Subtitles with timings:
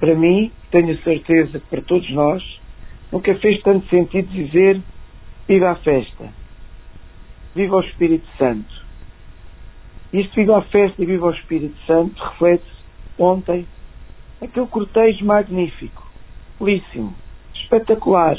[0.00, 2.42] Para mim, tenho certeza que para todos nós,
[3.12, 4.80] nunca fez tanto sentido dizer
[5.46, 6.32] viva a festa,
[7.54, 8.80] viva o Espírito Santo.
[10.12, 12.64] Este viva a festa e viva o Espírito Santo reflete
[13.18, 13.66] ontem
[14.40, 16.08] aquele cortejo magnífico,
[16.58, 17.14] belíssimo,
[17.54, 18.38] espetacular,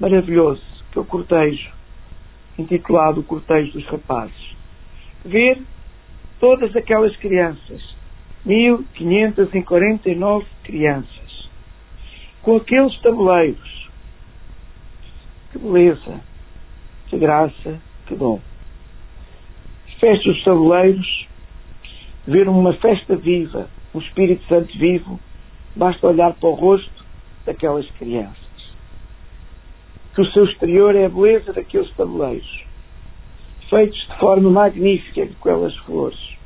[0.00, 1.70] maravilhoso, aquele cortejo
[2.58, 4.56] intitulado O Cortejo dos Rapazes.
[5.24, 5.62] Ver
[6.38, 7.96] todas aquelas crianças,
[8.44, 11.50] 1549 crianças,
[12.42, 13.90] com aqueles tabuleiros.
[15.50, 16.20] Que beleza,
[17.08, 18.40] que graça, que dom.
[19.98, 21.26] Festa dos tabuleiros,
[22.24, 25.18] ver uma festa viva, um Espírito Santo vivo,
[25.74, 27.04] basta olhar para o rosto
[27.44, 28.38] daquelas crianças.
[30.14, 32.64] Que o seu exterior é a beleza daqueles tabuleiros,
[33.68, 36.38] feitos de forma magnífica com aquelas flores.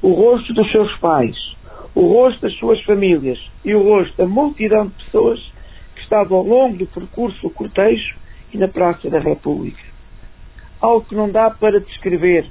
[0.00, 1.53] O rosto dos seus pais,
[1.94, 5.40] o rosto das suas famílias e o rosto da multidão de pessoas
[5.94, 8.16] que estavam ao longo do percurso do cortejo
[8.52, 9.82] e na Praça da República.
[10.80, 12.46] Algo que não dá para descrever.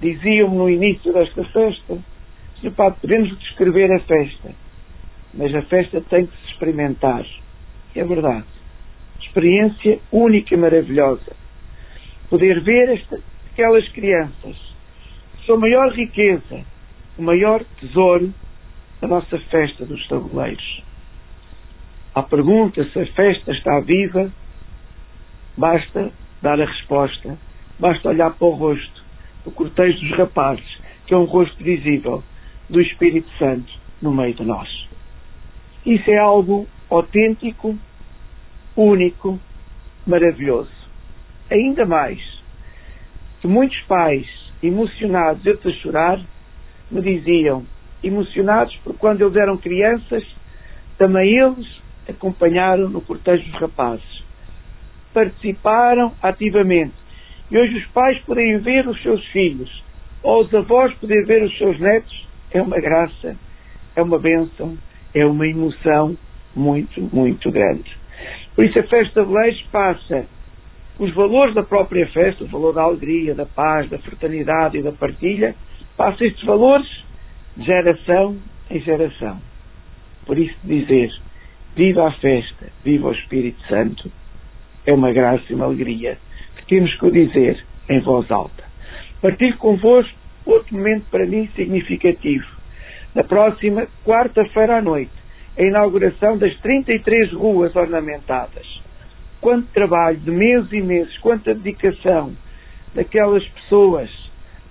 [0.00, 1.98] Diziam-me no início desta festa,
[2.60, 2.72] Sr.
[2.72, 4.50] Padre, podemos descrever a festa,
[5.32, 7.24] mas a festa tem que se experimentar.
[7.94, 8.44] É verdade.
[9.20, 11.36] Experiência única e maravilhosa.
[12.28, 13.20] Poder ver esta,
[13.52, 14.56] aquelas crianças,
[15.44, 16.64] sua maior riqueza,
[17.20, 18.32] o maior tesouro
[18.98, 20.82] da nossa festa dos tabuleiros.
[22.14, 24.32] À pergunta se a festa está viva,
[25.54, 26.10] basta
[26.40, 27.38] dar a resposta,
[27.78, 29.04] basta olhar para o rosto
[29.44, 32.24] do cortejo dos rapazes, que é um rosto visível
[32.70, 34.88] do Espírito Santo no meio de nós.
[35.84, 37.78] Isso é algo autêntico,
[38.74, 39.38] único,
[40.06, 40.72] maravilhoso.
[41.50, 42.18] Ainda mais
[43.42, 44.26] que muitos pais,
[44.62, 46.20] emocionados, a chorar,
[46.90, 47.64] me diziam,
[48.02, 50.24] emocionados por quando eles eram crianças,
[50.98, 54.24] também eles acompanharam no cortejo dos rapazes.
[55.12, 56.94] Participaram ativamente.
[57.50, 59.82] E hoje os pais podem ver os seus filhos,
[60.22, 63.36] ou os avós podem ver os seus netos, é uma graça,
[63.96, 64.76] é uma bênção,
[65.14, 66.16] é uma emoção
[66.54, 67.96] muito, muito grande.
[68.54, 70.26] Por isso a festa de leis passa
[70.98, 74.92] os valores da própria festa, o valor da alegria, da paz, da fraternidade e da
[74.92, 75.54] partilha,
[76.00, 76.88] passa estes valores
[77.54, 78.38] de geração
[78.70, 79.38] em geração.
[80.24, 81.12] Por isso dizer,
[81.76, 84.10] viva a festa, viva o Espírito Santo,
[84.86, 86.16] é uma graça e uma alegria
[86.56, 88.64] que temos que o dizer em voz alta.
[89.20, 90.16] Partilho convosco
[90.46, 92.46] outro momento para mim significativo.
[93.14, 95.12] Na próxima quarta-feira à noite,
[95.58, 98.66] a inauguração das 33 ruas ornamentadas.
[99.38, 102.34] Quanto trabalho de meses e meses, quanta dedicação
[102.94, 104.19] daquelas pessoas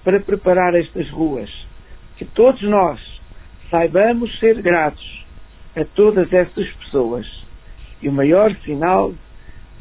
[0.03, 1.49] para preparar estas ruas.
[2.17, 2.99] Que todos nós
[3.69, 5.25] saibamos ser gratos
[5.75, 7.25] a todas essas pessoas.
[8.01, 9.13] E o maior sinal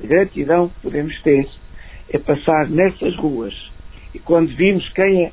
[0.01, 1.49] de gratidão que podemos ter
[2.11, 3.55] é passar nessas ruas
[4.15, 5.33] e quando vimos quem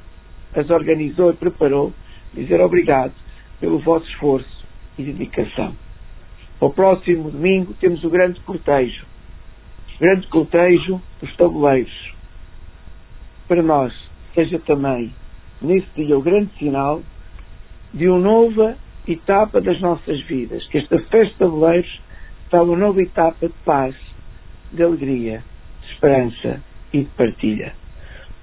[0.54, 1.94] as organizou e preparou,
[2.34, 3.14] dizer obrigado
[3.60, 4.66] pelo vosso esforço
[4.98, 5.76] e dedicação.
[6.60, 9.06] Ao próximo domingo temos o grande cortejo,
[9.96, 12.14] o grande cortejo dos tabuleiros.
[13.48, 13.94] Para nós,
[14.36, 15.12] seja também
[15.62, 17.02] nesse dia o grande sinal
[17.94, 22.02] de uma nova etapa das nossas vidas, que esta festa de tabuleiros
[22.44, 23.96] está uma nova etapa de paz,
[24.72, 25.44] de alegria,
[25.82, 26.62] de esperança
[26.94, 27.74] e de partilha.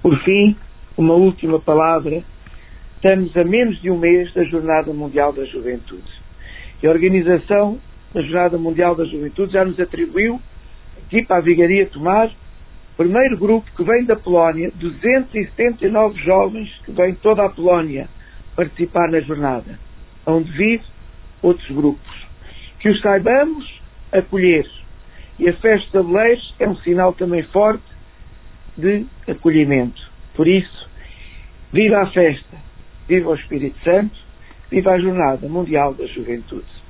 [0.01, 0.57] Por fim,
[0.97, 2.23] uma última palavra.
[2.95, 6.11] Estamos a menos de um mês da Jornada Mundial da Juventude.
[6.81, 7.79] E a organização
[8.13, 10.39] da Jornada Mundial da Juventude já nos atribuiu,
[11.05, 12.31] aqui para a Vigaria Tomar,
[12.95, 18.07] primeiro grupo que vem da Polónia, 279 jovens que vêm toda a Polónia
[18.55, 19.79] participar na jornada,
[20.25, 20.83] onde vive
[21.41, 22.27] outros grupos.
[22.79, 24.69] Que os saibamos acolher.
[25.39, 27.83] E a festa de Leis é um sinal também forte
[28.77, 30.01] de acolhimento.
[30.35, 30.89] Por isso,
[31.71, 32.57] viva a festa,
[33.07, 34.15] viva o Espírito Santo,
[34.69, 36.82] viva a Jornada Mundial da Juventude.